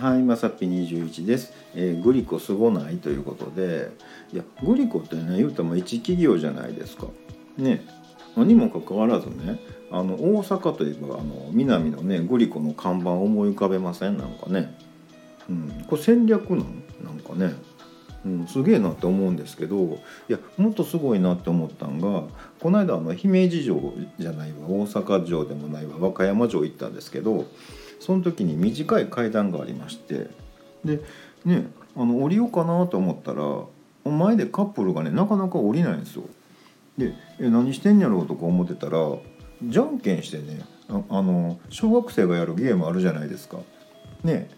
[0.00, 3.90] はい、まさぴ21です、えーグリコすごないということで、
[4.32, 7.08] いや、グリコってね、言うたらも一企業じゃないですか。
[7.58, 7.84] ね、
[8.34, 9.60] にもかかわらずね、
[9.90, 14.16] あの大阪といえばあの南のねグリコの看板思い浮かべません？
[14.16, 14.74] なんかね、
[15.50, 16.82] うん、これ戦略なん？
[17.04, 17.52] なんかね、
[18.24, 19.98] うん、すげえなって思うんですけど
[20.30, 22.22] いやもっとすごいなって思ったんが
[22.58, 27.44] この間あの姫路城じゃないわ大阪城でもないわ和歌山城行ったんですけど
[28.00, 30.28] その時に短い階段がありまして
[30.84, 31.00] で
[31.44, 36.24] ねあの降りようかなと思ったら前でカップルがねなかなか降りないんですよ。
[36.96, 38.98] でえ何してんやろうとか思ってたら
[39.62, 43.58] じゃんけんしてねああの小学生がやるゲームあるじゃないですか。
[44.24, 44.48] ね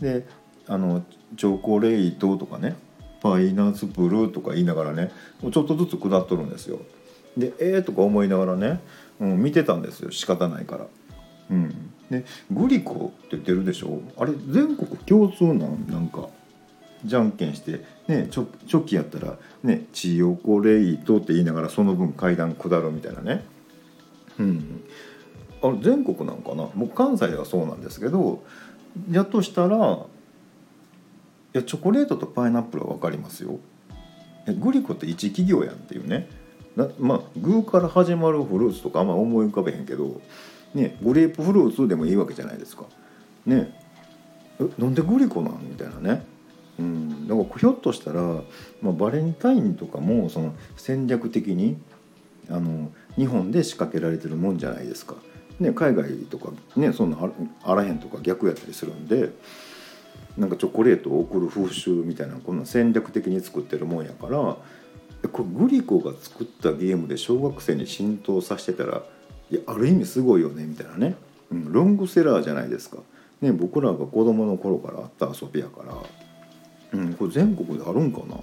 [0.00, 0.26] で
[0.66, 1.04] あの
[1.36, 2.76] チョコレートとかね
[3.22, 6.80] パイナツプルとか言いながらねちょっとずつ下っとるんですよ。
[7.36, 8.80] でえーとか思いながらね、
[9.20, 10.86] うん、見てたんですよ仕方ないから。
[11.50, 14.00] うん、でグリコって言ってるでしょ？
[14.16, 16.28] あれ全国共通なんなんか
[17.04, 23.44] じゃんけんして、ね、チョチョキやったら「ね、チヨコレイト」って言いながらその分階段下るみたいなね。
[24.38, 24.82] うん、
[25.62, 26.68] あれ全国なんかな？
[26.74, 28.44] もう関西ではそうなんですけど
[29.10, 33.58] やっとしたらいやチョコレートとパイナップルは分かりますよ。
[34.60, 36.28] グリコって一企業やんっていうね。
[36.76, 40.20] なまあグーから始まるフルーツとかあんま思い浮かべへんけど、
[40.74, 42.84] ね、グレープフルーツでもいいわけじゃないですか。
[43.46, 43.74] ね
[44.60, 45.60] えなんでグリコなん？
[45.68, 46.24] みたいなね。
[46.78, 48.22] うん、だからひょっとしたら、
[48.80, 51.76] まあ、バレンタインとかもその戦略的に
[52.48, 55.16] あの日本で仕掛けられてるもんじゃないですか。
[55.58, 57.18] ね、海外とかねそんな
[57.64, 59.30] あらへんとか逆やったりするんで
[60.38, 64.56] なんかチョコレートを送る風習みたいなこんな戦略的に作ってるもんやから
[65.28, 69.02] これグリコが作ったゲームで小学生に浸透させてたら
[69.50, 71.16] いやある意味すごいよねみたいなね、
[71.50, 72.98] うん、ロングセラーじゃないですか。
[73.40, 75.94] ね、僕らが子供の頃からあった遊びやから、
[76.92, 78.36] うん、これ全国であるんかな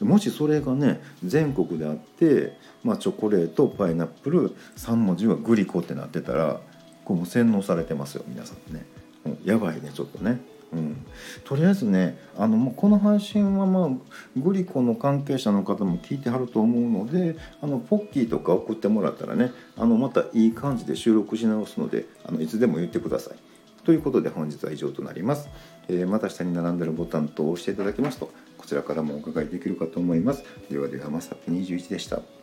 [0.00, 6.60] もしそれがね全国であって、まあ、チョコレートパイナップル3文字はグリコってなってたら
[7.04, 8.86] これも洗脳されてますよ皆さんね、
[9.26, 10.40] うん、やばいねちょっとね。
[10.72, 11.06] うん、
[11.44, 13.90] とりあえずねあのこの配信はまあ
[14.36, 23.36] グリコの関係者の方も聞いてはると思うのであのポッキーとか送ってもらったらねあのまたいい感じで収録し直すのであのいつでも言ってください。
[23.84, 25.48] ということで本日は以上となります。
[25.88, 30.42] えーまた下に並んでるボタンと押していただきますとこちらからもお伺いできるかと思います。
[30.68, 32.35] ではではまさぴ21でした。